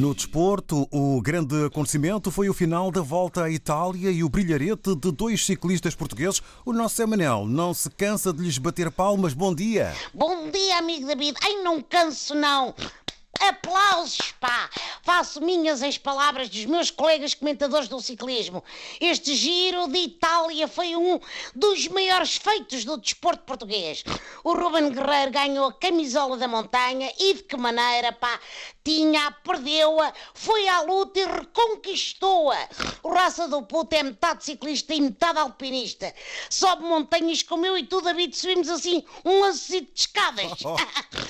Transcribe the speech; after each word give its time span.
No 0.00 0.14
desporto, 0.14 0.88
o 0.90 1.20
grande 1.20 1.66
acontecimento 1.66 2.30
foi 2.30 2.48
o 2.48 2.54
final 2.54 2.90
da 2.90 3.02
volta 3.02 3.44
à 3.44 3.50
Itália 3.50 4.10
e 4.10 4.24
o 4.24 4.28
brilharete 4.28 4.96
de 4.96 5.12
dois 5.12 5.44
ciclistas 5.44 5.94
portugueses. 5.94 6.42
O 6.64 6.72
nosso 6.72 7.00
Emanuel 7.02 7.44
não 7.46 7.74
se 7.74 7.90
cansa 7.90 8.32
de 8.32 8.42
lhes 8.42 8.56
bater 8.56 8.90
palmas. 8.90 9.34
Bom 9.34 9.54
dia. 9.54 9.94
Bom 10.14 10.50
dia, 10.50 10.78
amigo 10.78 11.06
David. 11.06 11.36
Ai, 11.44 11.62
não 11.62 11.82
canso, 11.82 12.34
não. 12.34 12.74
Aplausos, 13.40 14.32
pá! 14.32 14.68
Faço 15.02 15.40
minhas 15.40 15.82
as 15.82 15.96
palavras 15.96 16.50
dos 16.50 16.66
meus 16.66 16.90
colegas 16.90 17.32
comentadores 17.32 17.88
do 17.88 17.98
ciclismo. 17.98 18.62
Este 19.00 19.34
Giro 19.34 19.88
de 19.88 19.98
Itália 19.98 20.68
foi 20.68 20.94
um 20.94 21.18
dos 21.54 21.88
maiores 21.88 22.36
feitos 22.36 22.84
do 22.84 22.98
desporto 22.98 23.42
português. 23.44 24.04
O 24.44 24.52
Ruben 24.52 24.90
Guerreiro 24.90 25.32
ganhou 25.32 25.68
a 25.68 25.72
camisola 25.72 26.36
da 26.36 26.46
montanha 26.46 27.10
e 27.18 27.34
de 27.34 27.42
que 27.44 27.56
maneira, 27.56 28.12
pá! 28.12 28.38
Tinha, 28.84 29.30
perdeu-a, 29.42 30.12
foi 30.34 30.68
à 30.68 30.82
luta 30.82 31.20
e 31.20 31.24
reconquistou-a. 31.24 32.68
O 33.02 33.08
Raça 33.10 33.48
do 33.48 33.62
Puto 33.62 33.94
é 33.96 34.02
metade 34.02 34.44
ciclista 34.44 34.94
e 34.94 35.00
metade 35.00 35.38
alpinista. 35.38 36.14
Sobe 36.50 36.82
montanhas 36.82 37.42
como 37.42 37.64
eu 37.64 37.78
e 37.78 37.86
tu, 37.86 38.02
David, 38.02 38.36
subimos 38.36 38.68
assim 38.68 39.02
um 39.24 39.40
lancito 39.40 39.94
de 39.94 40.00
escadas. 40.00 40.50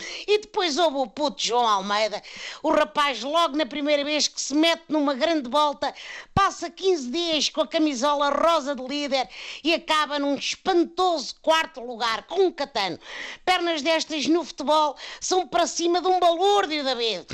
depois 0.50 0.76
houve 0.78 0.96
o 0.96 1.06
puto 1.06 1.40
João 1.40 1.64
Almeida, 1.64 2.20
o 2.60 2.72
rapaz 2.72 3.22
logo 3.22 3.56
na 3.56 3.64
primeira 3.64 4.04
vez 4.04 4.26
que 4.26 4.40
se 4.40 4.52
mete 4.52 4.82
numa 4.88 5.14
grande 5.14 5.48
volta, 5.48 5.94
passa 6.34 6.68
15 6.68 7.08
dias 7.08 7.48
com 7.48 7.60
a 7.60 7.68
camisola 7.68 8.30
rosa 8.30 8.74
de 8.74 8.82
líder 8.82 9.28
e 9.62 9.72
acaba 9.72 10.18
num 10.18 10.34
espantoso 10.34 11.36
quarto 11.40 11.80
lugar 11.80 12.24
com 12.24 12.46
um 12.46 12.50
catano. 12.50 12.98
Pernas 13.44 13.80
destas 13.80 14.26
no 14.26 14.42
futebol 14.44 14.96
são 15.20 15.46
para 15.46 15.68
cima 15.68 16.00
de 16.00 16.08
um 16.08 16.18
balúrdio, 16.18 16.82
David. 16.82 17.26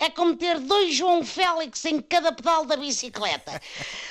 É 0.00 0.08
como 0.08 0.34
ter 0.34 0.58
dois 0.58 0.94
João 0.94 1.22
Félix 1.22 1.84
em 1.84 2.00
cada 2.00 2.32
pedal 2.32 2.64
da 2.64 2.76
bicicleta. 2.76 3.60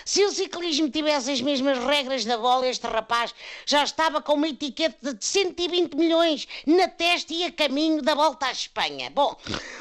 Se 0.05 0.23
o 0.25 0.31
ciclismo 0.31 0.89
tivesse 0.89 1.31
as 1.31 1.41
mesmas 1.41 1.77
regras 1.77 2.25
da 2.25 2.37
bola, 2.37 2.67
este 2.67 2.87
rapaz 2.87 3.33
já 3.65 3.83
estava 3.83 4.21
com 4.21 4.33
uma 4.33 4.47
etiqueta 4.47 5.13
de 5.13 5.23
120 5.23 5.95
milhões 5.95 6.47
na 6.65 6.87
testa 6.87 7.33
e 7.33 7.43
a 7.43 7.51
caminho 7.51 8.01
da 8.01 8.15
volta 8.15 8.47
à 8.47 8.51
Espanha. 8.51 9.09
Bom, 9.09 9.35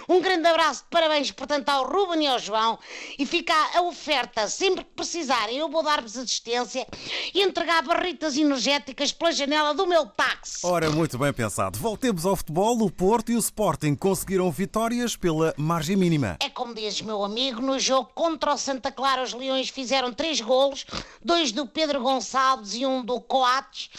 um 0.09 0.21
grande 0.21 0.47
abraço 0.47 0.83
de 0.85 0.91
parabéns, 0.91 1.31
portanto, 1.31 1.69
ao 1.69 1.87
Ruben 1.87 2.25
e 2.25 2.27
ao 2.27 2.39
João. 2.39 2.79
E 3.19 3.27
fica 3.27 3.55
a 3.75 3.83
oferta, 3.83 4.49
sempre 4.49 4.85
que 4.85 4.91
precisarem, 4.91 5.57
eu 5.57 5.69
vou 5.69 5.83
dar-vos 5.83 6.17
assistência 6.17 6.87
e 7.35 7.43
entregar 7.43 7.83
barritas 7.83 8.37
energéticas 8.37 9.13
pela 9.13 9.33
janela 9.33 9.75
do 9.75 9.87
meu 9.87 10.07
táxi. 10.07 10.65
Ora, 10.65 10.91
muito 10.91 11.19
bem 11.19 11.33
pensado. 11.33 11.79
Voltemos 11.79 12.27
ao 12.27 12.37
futebol. 12.37 12.81
O 12.83 12.91
Porto 12.91 13.33
e 13.33 13.37
o 13.37 13.39
Sporting 13.39 13.95
conseguiram 13.95 14.51
vitórias 14.51 15.17
pela 15.17 15.55
margem 15.57 15.97
mínima. 15.97 16.37
É 16.41 16.49
como 16.49 16.75
dizes, 16.75 17.03
meu 17.03 17.25
amigo, 17.25 17.61
no 17.61 17.79
jogo 17.79 18.11
contra 18.15 18.55
o 18.55 18.59
Santa 18.59 18.93
Clara, 18.93 19.23
os 19.23 19.33
Leões 19.33 19.69
fizeram 19.69 20.10
três 20.13 20.41
golos, 20.41 20.85
dois 21.23 21.53
do 21.53 21.67
Pedro 21.67 22.01
Gonçalves 22.01 22.75
e 22.75 22.87
um 22.87 23.05
do 23.05 23.21
Coates, 23.21 23.91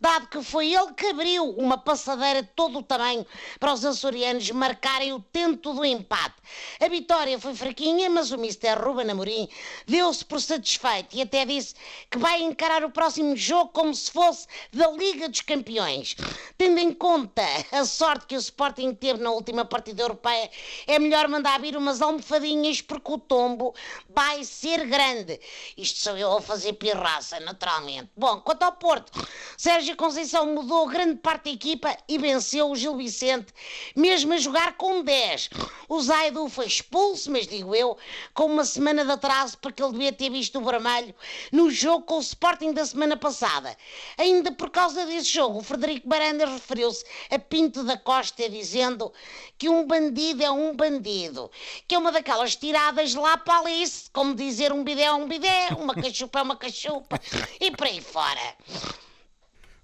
dado 0.00 0.28
que 0.28 0.42
foi 0.42 0.72
ele 0.72 0.92
que 0.94 1.06
abriu 1.06 1.50
uma 1.50 1.76
passadeira 1.76 2.42
de 2.42 2.48
todo 2.54 2.78
o 2.78 2.82
tamanho 2.82 3.26
para 3.58 3.72
os 3.72 3.84
açorianos 3.84 4.50
marcarem 4.50 5.12
o 5.12 5.20
tento 5.20 5.72
do 5.74 5.84
empate. 5.84 6.36
A 6.80 6.88
vitória 6.88 7.38
foi 7.38 7.54
fraquinha, 7.54 8.08
mas 8.10 8.30
o 8.30 8.38
Mister 8.38 8.82
Ruben 8.82 9.10
Amorim 9.10 9.48
deu-se 9.86 10.24
por 10.24 10.40
satisfeito 10.40 11.16
e 11.16 11.22
até 11.22 11.44
disse 11.44 11.74
que 12.10 12.18
vai 12.18 12.42
encarar 12.42 12.84
o 12.84 12.90
próximo 12.90 13.36
jogo 13.36 13.70
como 13.72 13.94
se 13.94 14.10
fosse 14.10 14.46
da 14.72 14.90
Liga 14.90 15.28
dos 15.28 15.40
Campeões. 15.40 16.16
Tendo 16.56 16.78
em 16.78 16.92
conta 16.92 17.42
a 17.72 17.84
sorte 17.84 18.26
que 18.26 18.36
o 18.36 18.38
Sporting 18.38 18.94
teve 18.94 19.22
na 19.22 19.30
última 19.30 19.64
partida 19.64 20.02
europeia, 20.02 20.50
é 20.86 20.98
melhor 20.98 21.28
mandar 21.28 21.60
vir 21.60 21.76
umas 21.76 22.00
almofadinhas 22.02 22.80
porque 22.80 23.12
o 23.12 23.18
tombo 23.18 23.74
vai 24.08 24.44
ser 24.44 24.86
grande. 24.86 25.40
Isto 25.76 25.98
sou 25.98 26.16
eu 26.16 26.36
a 26.36 26.42
fazer 26.42 26.74
pirraça, 26.74 27.38
naturalmente. 27.40 28.10
Bom, 28.16 28.40
quanto 28.40 28.62
ao 28.62 28.72
Porto, 28.72 29.12
Sérgio 29.56 29.96
Conceição 29.96 30.46
mudou 30.54 30.86
grande 30.86 31.16
parte 31.16 31.44
da 31.44 31.50
equipa 31.50 31.96
e 32.08 32.18
venceu 32.18 32.70
o 32.70 32.76
Gil 32.76 32.96
Vicente, 32.96 33.52
mesmo 33.94 34.32
a 34.32 34.38
jogar 34.38 34.76
com 34.76 35.02
10. 35.02 35.50
O 35.88 36.00
Zaidu 36.00 36.48
foi 36.48 36.66
expulso, 36.66 37.30
mas 37.30 37.46
digo 37.46 37.74
eu, 37.74 37.96
com 38.34 38.46
uma 38.46 38.64
semana 38.64 39.04
de 39.04 39.12
atraso 39.12 39.58
porque 39.58 39.82
ele 39.82 39.92
devia 39.92 40.12
ter 40.12 40.30
visto 40.30 40.58
o 40.58 40.64
vermelho 40.64 41.14
no 41.52 41.70
jogo 41.70 42.04
com 42.04 42.18
o 42.18 42.20
Sporting 42.20 42.72
da 42.72 42.84
semana 42.84 43.16
passada. 43.16 43.76
Ainda 44.16 44.52
por 44.52 44.70
causa 44.70 45.04
desse 45.06 45.28
jogo, 45.28 45.58
o 45.58 45.62
Frederico 45.62 46.08
Barandas 46.08 46.50
referiu-se 46.50 47.04
a 47.30 47.38
Pinto 47.38 47.82
da 47.84 47.96
Costa 47.96 48.48
dizendo 48.48 49.12
que 49.58 49.68
um 49.68 49.86
bandido 49.86 50.42
é 50.42 50.50
um 50.50 50.74
bandido, 50.74 51.50
que 51.86 51.94
é 51.94 51.98
uma 51.98 52.12
daquelas 52.12 52.56
tiradas 52.56 53.14
lá 53.14 53.36
para 53.36 53.58
Alice, 53.58 54.10
como 54.12 54.34
dizer 54.34 54.72
um 54.72 54.82
bidé 54.82 55.04
é 55.04 55.12
um 55.12 55.26
bidé, 55.26 55.49
uma 55.78 55.94
cachupa 55.94 56.38
é 56.38 56.42
uma 56.42 56.56
cachupa 56.56 57.20
e 57.60 57.70
por 57.70 57.86
aí 57.86 58.00
fora. 58.00 58.56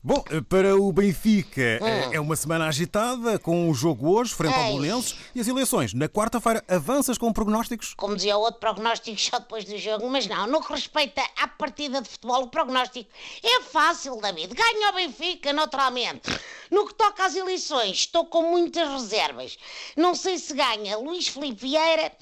Bom, 0.07 0.23
para 0.49 0.77
o 0.77 0.93
Benfica 0.93 1.81
é 2.13 2.21
uma 2.21 2.37
semana 2.37 2.69
agitada, 2.69 3.41
com 3.41 3.69
o 3.69 3.75
jogo 3.75 4.17
hoje, 4.17 4.33
frente 4.33 4.55
ao 4.55 4.61
Ei. 4.61 4.71
Bolonenses, 4.71 5.17
e 5.35 5.41
as 5.41 5.49
eleições. 5.49 5.93
Na 5.95 6.09
quarta-feira, 6.09 6.63
avanças 6.69 7.19
com 7.19 7.33
prognósticos? 7.33 7.93
Como 7.95 8.15
dizia 8.15 8.37
o 8.37 8.41
outro 8.41 8.61
prognóstico 8.61 9.21
só 9.21 9.41
depois 9.41 9.65
do 9.65 9.77
jogo, 9.77 10.09
mas 10.09 10.29
não, 10.29 10.47
no 10.47 10.63
que 10.63 10.73
respeita 10.73 11.21
à 11.37 11.49
partida 11.49 12.01
de 12.01 12.09
futebol, 12.09 12.45
o 12.45 12.47
prognóstico 12.47 13.11
é 13.43 13.63
fácil, 13.63 14.21
David. 14.21 14.55
Ganha 14.55 14.91
o 14.91 14.95
Benfica, 14.95 15.53
naturalmente. 15.53 16.31
No 16.71 16.87
que 16.87 16.95
toca 16.95 17.27
às 17.27 17.35
eleições, 17.35 17.97
estou 17.97 18.27
com 18.27 18.43
muitas 18.43 18.89
reservas. 18.89 19.59
Não 19.97 20.15
sei 20.15 20.39
se 20.39 20.55
ganha 20.55 20.99
Luís 20.99 21.27
Filipe 21.27 21.63
Vieira 21.63 22.13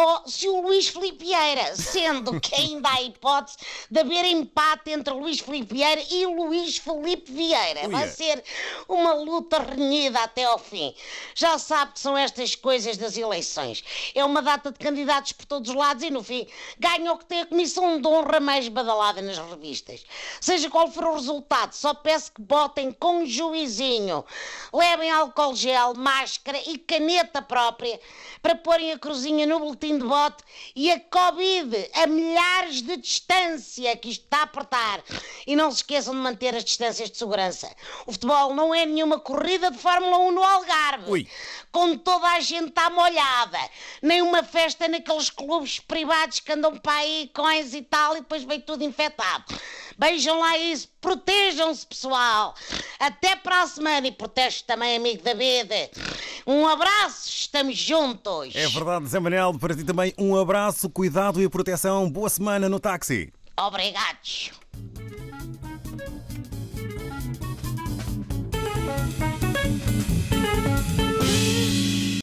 ou 0.00 0.22
se 0.26 0.48
o 0.48 0.62
Luís 0.62 0.88
Filipe 0.88 1.24
Vieira, 1.24 1.76
sendo 1.76 2.40
que 2.40 2.54
ainda 2.54 2.88
há 2.88 3.02
hipótese 3.02 3.58
de 3.90 4.00
haver 4.00 4.24
empate 4.24 4.90
entre 4.90 5.12
Luís 5.12 5.40
Filipe 5.40 5.74
Vieira 5.74 6.02
e 6.10 6.24
Luís 6.26 6.78
Filipe 6.78 7.30
Vieira. 7.30 7.88
Vai 7.88 8.04
Uia. 8.04 8.10
ser 8.10 8.44
uma 8.88 9.12
luta 9.12 9.58
renhida 9.58 10.20
até 10.20 10.44
ao 10.44 10.58
fim. 10.58 10.94
Já 11.34 11.58
sabe 11.58 11.92
que 11.92 12.00
são 12.00 12.16
estas 12.16 12.54
coisas 12.54 12.96
das 12.96 13.16
eleições. 13.16 13.84
É 14.14 14.24
uma 14.24 14.40
data 14.40 14.72
de 14.72 14.78
candidatos 14.78 15.32
por 15.32 15.44
todos 15.44 15.68
os 15.68 15.76
lados 15.76 16.02
e, 16.02 16.10
no 16.10 16.22
fim, 16.22 16.46
ganha 16.78 17.12
o 17.12 17.18
que 17.18 17.26
tem 17.26 17.42
a 17.42 17.46
comissão 17.46 18.00
de 18.00 18.08
honra 18.08 18.40
mais 18.40 18.68
badalada 18.68 19.20
nas 19.20 19.36
revistas. 19.36 20.04
Seja 20.40 20.70
qual 20.70 20.90
for 20.90 21.04
o 21.04 21.14
resultado, 21.14 21.74
só 21.74 21.92
peço 21.92 22.32
que 22.32 22.40
botem 22.40 22.90
com 22.92 23.26
juizinho. 23.26 24.24
Levem 24.72 25.10
álcool 25.10 25.54
gel, 25.54 25.94
máscara 25.94 26.58
e 26.66 26.78
caneta 26.78 27.42
própria 27.42 28.00
para 28.40 28.54
porem 28.54 28.92
a 28.92 28.98
cruzinha 28.98 29.46
no 29.46 29.58
boletim 29.58 29.89
de 29.98 30.04
voto 30.04 30.44
e 30.74 30.90
a 30.90 31.00
Covid 31.00 31.90
a 31.94 32.06
milhares 32.06 32.82
de 32.82 32.96
distância 32.96 33.96
que 33.96 34.10
isto 34.10 34.24
está 34.24 34.38
a 34.38 34.42
apertar. 34.42 35.02
E 35.46 35.56
não 35.56 35.70
se 35.70 35.78
esqueçam 35.78 36.14
de 36.14 36.20
manter 36.20 36.54
as 36.54 36.64
distâncias 36.64 37.10
de 37.10 37.16
segurança. 37.16 37.70
O 38.06 38.12
futebol 38.12 38.54
não 38.54 38.74
é 38.74 38.86
nenhuma 38.86 39.18
corrida 39.18 39.70
de 39.70 39.78
Fórmula 39.78 40.18
1 40.18 40.32
no 40.32 40.42
Algarve. 40.42 41.10
Ui. 41.10 41.28
Com 41.72 41.96
toda 41.96 42.26
a 42.28 42.40
gente 42.40 42.72
à 42.76 42.90
molhada. 42.90 43.58
Nem 44.02 44.22
uma 44.22 44.42
festa 44.42 44.88
naqueles 44.88 45.30
clubes 45.30 45.78
privados 45.78 46.40
que 46.40 46.52
andam 46.52 46.76
para 46.76 46.94
aí 46.94 47.30
coins 47.34 47.74
e 47.74 47.82
tal 47.82 48.16
e 48.16 48.20
depois 48.20 48.42
vem 48.44 48.60
tudo 48.60 48.84
infectado. 48.84 49.44
Vejam 49.98 50.38
lá 50.38 50.56
isso, 50.56 50.88
protejam-se, 50.98 51.86
pessoal. 51.86 52.54
Até 52.98 53.36
para 53.36 53.62
a 53.62 53.66
semana 53.66 54.06
e 54.06 54.12
protege 54.12 54.62
também, 54.66 54.96
amigo 54.96 55.22
David. 55.22 55.90
Um 56.46 56.66
abraço, 56.66 57.28
estamos 57.50 57.76
juntos. 57.76 58.54
É 58.54 58.68
verdade, 58.68 59.08
Zé 59.08 59.18
Manel, 59.18 59.58
para 59.58 59.74
ti 59.74 59.82
também 59.82 60.14
um 60.16 60.38
abraço, 60.38 60.88
cuidado 60.88 61.42
e 61.42 61.48
proteção. 61.48 62.08
Boa 62.08 62.28
semana 62.28 62.68
no 62.68 62.78
táxi. 62.78 63.32
Obrigados. 63.58 64.52